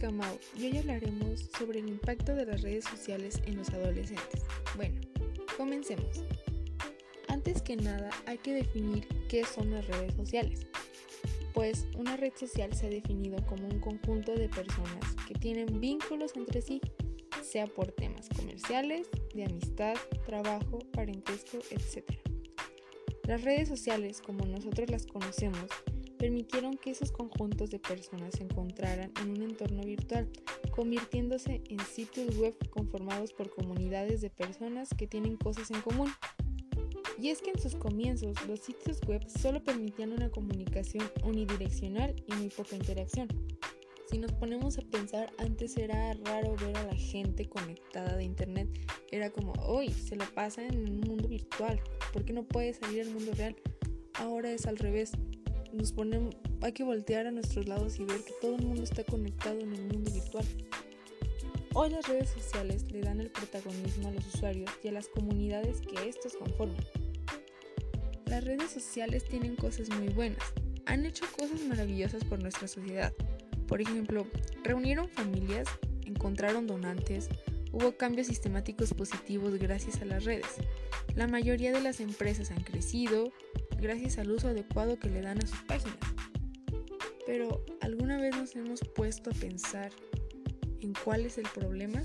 [0.00, 4.44] Kamau y hoy hablaremos sobre el impacto de las redes sociales en los adolescentes.
[4.74, 4.98] Bueno,
[5.58, 6.24] comencemos.
[7.28, 10.66] Antes que nada hay que definir qué son las redes sociales.
[11.52, 16.32] Pues una red social se ha definido como un conjunto de personas que tienen vínculos
[16.34, 16.80] entre sí,
[17.42, 22.10] sea por temas comerciales, de amistad, trabajo, parentesco, etc.
[23.24, 25.66] Las redes sociales, como nosotros las conocemos,
[26.20, 30.28] permitieron que esos conjuntos de personas se encontraran en un entorno virtual,
[30.70, 36.10] convirtiéndose en sitios web conformados por comunidades de personas que tienen cosas en común.
[37.18, 42.34] Y es que en sus comienzos los sitios web solo permitían una comunicación unidireccional y
[42.34, 43.28] muy poca interacción.
[44.10, 48.68] Si nos ponemos a pensar, antes era raro ver a la gente conectada de internet.
[49.10, 51.80] Era como, hoy se lo pasa en un mundo virtual,
[52.12, 53.56] ¿por qué no puede salir al mundo real?
[54.14, 55.12] Ahora es al revés
[55.72, 59.04] nos ponemos, hay que voltear a nuestros lados y ver que todo el mundo está
[59.04, 60.44] conectado en el mundo virtual.
[61.74, 65.80] Hoy las redes sociales le dan el protagonismo a los usuarios y a las comunidades
[65.80, 66.84] que estos conforman.
[68.26, 70.42] Las redes sociales tienen cosas muy buenas,
[70.86, 73.12] han hecho cosas maravillosas por nuestra sociedad.
[73.68, 74.26] Por ejemplo,
[74.64, 75.68] reunieron familias,
[76.04, 77.28] encontraron donantes,
[77.72, 80.56] hubo cambios sistemáticos positivos gracias a las redes.
[81.14, 83.32] La mayoría de las empresas han crecido,
[83.80, 85.98] gracias al uso adecuado que le dan a sus páginas.
[87.26, 89.90] Pero ¿alguna vez nos hemos puesto a pensar
[90.80, 92.02] en cuál es el problema?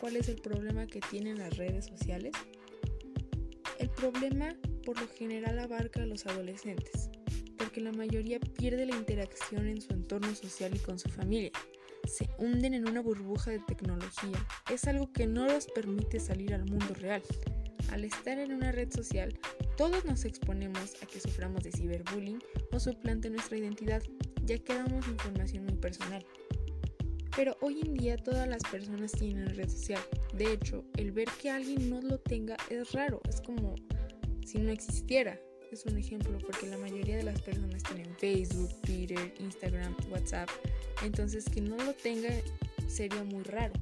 [0.00, 2.32] ¿Cuál es el problema que tienen las redes sociales?
[3.78, 7.10] El problema por lo general abarca a los adolescentes,
[7.56, 11.52] porque la mayoría pierde la interacción en su entorno social y con su familia.
[12.06, 14.46] Se hunden en una burbuja de tecnología.
[14.70, 17.22] Es algo que no los permite salir al mundo real.
[17.90, 19.38] Al estar en una red social,
[19.76, 22.38] todos nos exponemos a que suframos de ciberbullying
[22.72, 24.02] o suplante nuestra identidad,
[24.44, 26.24] ya que damos información muy personal.
[27.36, 30.00] Pero hoy en día todas las personas tienen red social.
[30.34, 33.74] De hecho, el ver que alguien no lo tenga es raro, es como
[34.46, 35.40] si no existiera.
[35.72, 40.48] Es un ejemplo porque la mayoría de las personas tienen Facebook, Twitter, Instagram, WhatsApp.
[41.02, 42.30] Entonces que no lo tenga
[42.86, 43.72] sería muy raro.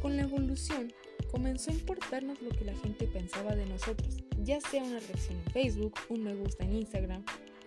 [0.00, 0.90] Con la evolución,
[1.32, 5.52] comenzó a importarnos lo que la gente pensaba de nosotros, ya sea una reacción en
[5.52, 7.24] Facebook, un me gusta en Instagram,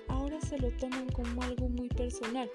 [0.08, 2.50] ahora se lo toman como algo muy personal,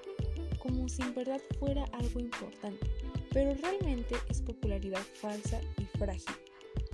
[0.57, 2.89] como si en verdad fuera algo importante,
[3.33, 6.35] pero realmente es popularidad falsa y frágil,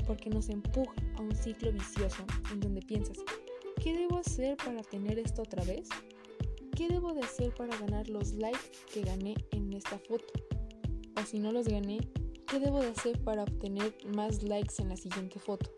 [0.07, 3.19] porque nos empuja a un ciclo vicioso en donde piensas,
[3.83, 5.89] ¿qué debo hacer para tener esto otra vez?
[6.75, 10.25] ¿Qué debo de hacer para ganar los likes que gané en esta foto?
[11.19, 11.99] O si no los gané,
[12.49, 15.69] ¿Qué debo de hacer para obtener más likes en la siguiente foto?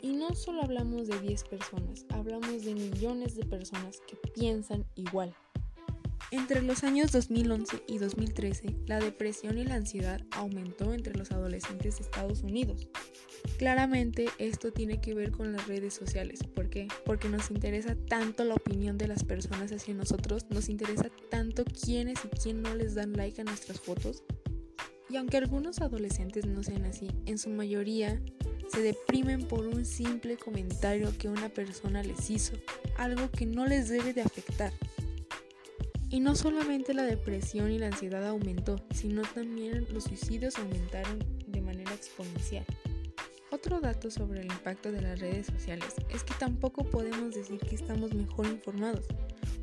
[0.00, 5.34] Y no solo hablamos de 10 personas, hablamos de millones de personas que piensan igual.
[6.30, 11.98] Entre los años 2011 y 2013, la depresión y la ansiedad aumentó entre los adolescentes
[11.98, 12.88] de Estados Unidos.
[13.58, 16.40] Claramente esto tiene que ver con las redes sociales.
[16.44, 16.88] ¿Por qué?
[17.04, 22.24] Porque nos interesa tanto la opinión de las personas hacia nosotros, nos interesa tanto quiénes
[22.24, 24.24] y quién no les dan like a nuestras fotos,
[25.14, 28.20] y aunque algunos adolescentes no sean así, en su mayoría
[28.66, 32.54] se deprimen por un simple comentario que una persona les hizo,
[32.98, 34.72] algo que no les debe de afectar.
[36.10, 41.60] Y no solamente la depresión y la ansiedad aumentó, sino también los suicidios aumentaron de
[41.60, 42.66] manera exponencial.
[43.52, 47.76] Otro dato sobre el impacto de las redes sociales es que tampoco podemos decir que
[47.76, 49.06] estamos mejor informados,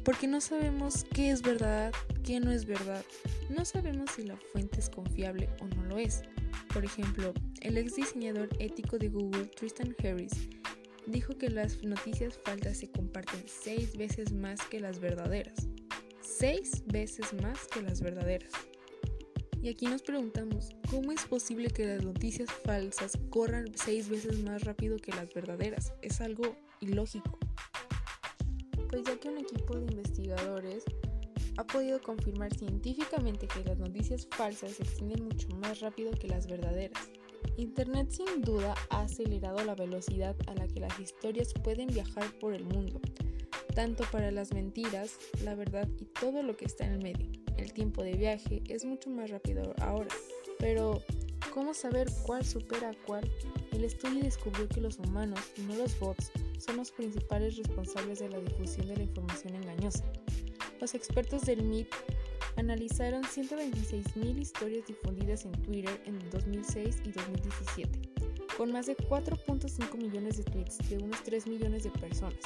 [0.05, 1.91] porque no sabemos qué es verdad,
[2.23, 3.03] qué no es verdad,
[3.49, 6.23] no sabemos si la fuente es confiable o no lo es.
[6.73, 10.33] Por ejemplo, el ex diseñador ético de Google, Tristan Harris,
[11.07, 15.67] dijo que las noticias falsas se comparten seis veces más que las verdaderas.
[16.21, 18.51] Seis veces más que las verdaderas.
[19.61, 24.63] Y aquí nos preguntamos, ¿cómo es posible que las noticias falsas corran seis veces más
[24.63, 25.93] rápido que las verdaderas?
[26.01, 27.37] Es algo ilógico
[28.91, 30.83] pues ya que un equipo de investigadores
[31.57, 36.47] ha podido confirmar científicamente que las noticias falsas se extienden mucho más rápido que las
[36.47, 37.09] verdaderas.
[37.57, 42.53] Internet sin duda ha acelerado la velocidad a la que las historias pueden viajar por
[42.53, 43.01] el mundo,
[43.75, 47.31] tanto para las mentiras, la verdad y todo lo que está en el medio.
[47.57, 50.09] El tiempo de viaje es mucho más rápido ahora,
[50.59, 51.01] pero
[51.53, 53.29] ¿cómo saber cuál supera a cuál?
[53.71, 58.29] El estudio descubrió que los humanos, y no los bots, son los principales responsables de
[58.29, 60.03] la difusión de la información engañosa.
[60.81, 61.93] Los expertos del MIT
[62.57, 67.99] analizaron 126.000 historias difundidas en Twitter en 2006 y 2017,
[68.57, 72.39] con más de 4.5 millones de tweets de unos 3 millones de personas.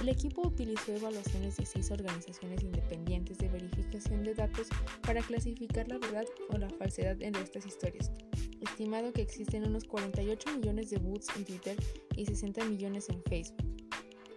[0.00, 4.68] El equipo utilizó evaluaciones de seis organizaciones independientes de verificación de datos
[5.04, 8.12] para clasificar la verdad o la falsedad en estas historias,
[8.60, 11.76] estimado que existen unos 48 millones de boots en Twitter
[12.14, 13.81] y 60 millones en Facebook.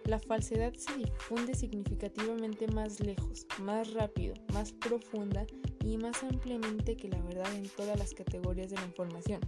[0.06, 5.44] La falsedad se difunde significativamente más lejos, más rápido, más profunda
[5.84, 9.40] y más ampliamente que la verdad en todas las categorías de la información.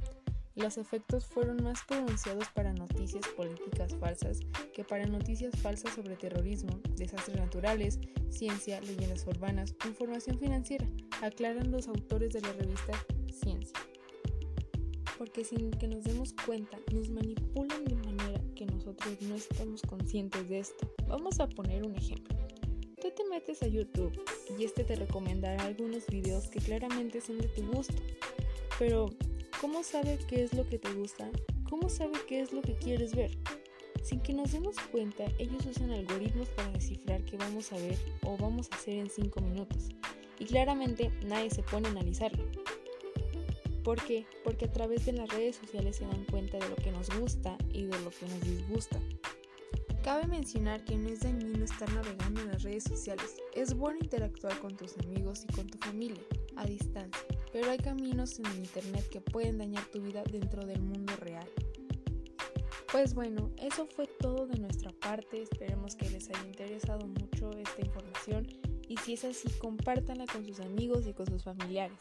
[0.56, 4.40] Los efectos fueron más pronunciados para noticias políticas falsas
[4.74, 10.86] que para noticias falsas sobre terrorismo, desastres naturales, ciencia, leyendas urbanas información financiera,
[11.22, 12.92] aclaran los autores de la revista
[13.30, 13.78] Ciencia
[15.18, 17.96] porque sin que nos demos cuenta nos manipulan de
[18.88, 20.90] nosotros no estamos conscientes de esto.
[21.08, 22.34] Vamos a poner un ejemplo.
[23.02, 24.18] Tú te metes a YouTube
[24.58, 27.94] y este te recomendará algunos videos que claramente son de tu gusto.
[28.78, 29.10] Pero,
[29.60, 31.28] ¿cómo sabe qué es lo que te gusta?
[31.68, 33.30] ¿Cómo sabe qué es lo que quieres ver?
[34.02, 38.38] Sin que nos demos cuenta, ellos usan algoritmos para descifrar qué vamos a ver o
[38.38, 39.90] vamos a hacer en 5 minutos.
[40.38, 42.42] Y claramente nadie se pone a analizarlo.
[43.88, 44.26] ¿Por qué?
[44.44, 47.56] Porque a través de las redes sociales se dan cuenta de lo que nos gusta
[47.72, 49.00] y de lo que nos disgusta.
[50.04, 53.36] Cabe mencionar que no es dañino estar navegando en las redes sociales.
[53.54, 56.20] Es bueno interactuar con tus amigos y con tu familia
[56.56, 60.82] a distancia, pero hay caminos en el Internet que pueden dañar tu vida dentro del
[60.82, 61.48] mundo real.
[62.92, 65.40] Pues bueno, eso fue todo de nuestra parte.
[65.40, 68.46] Esperemos que les haya interesado mucho esta información
[68.86, 72.00] y si es así, compártanla con sus amigos y con sus familiares.